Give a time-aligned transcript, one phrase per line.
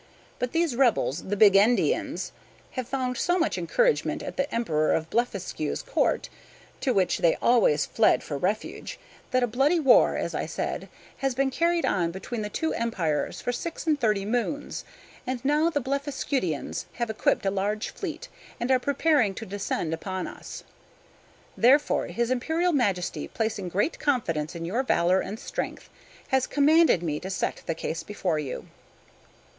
[0.39, 2.31] But these rebels, the Bigendians,
[2.71, 6.27] have found so much encouragement at the Emperor of Blefuscu's Court,
[6.79, 11.35] to which they always fled for refuge, that a bloody war, as I said, has
[11.35, 14.85] been carried on between the two empires for six and thirty moons;
[15.27, 18.27] and now the Blefuscudians have equipped a large fleet,
[18.59, 20.63] and are preparing to descend upon us.
[21.55, 25.91] Therefore his Imperial Majesty, placing great confidence in your valor and strength,
[26.29, 28.65] has commanded me to set the case before you."